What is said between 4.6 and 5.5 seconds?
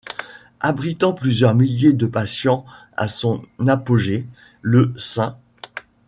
le St.